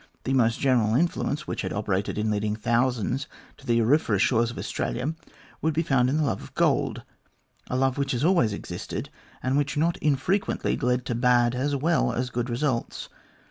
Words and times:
The 0.23 0.33
most 0.33 0.59
general 0.59 0.95
influence 0.95 1.45
which 1.45 1.61
had 1.61 1.71
operated 1.71 2.17
in 2.17 2.31
leading 2.31 2.55
thousands 2.55 3.27
to 3.57 3.67
the 3.67 3.79
auriferous 3.79 4.23
shores 4.23 4.49
of 4.49 4.57
Australia 4.57 5.13
would 5.61 5.75
be 5.75 5.83
found 5.83 6.09
in 6.09 6.17
the 6.17 6.23
love 6.23 6.41
of 6.41 6.55
gold, 6.55 7.03
a 7.69 7.75
love 7.77 7.99
which 7.99 8.11
had 8.13 8.23
always 8.23 8.51
existed, 8.51 9.11
and 9.43 9.55
which 9.57 9.77
not 9.77 10.01
unfrequently 10.01 10.75
led 10.75 11.05
to 11.05 11.13
bad 11.13 11.53
as 11.53 11.75
well 11.75 12.13
as 12.13 12.31
good 12.31 12.49
results. 12.49 13.09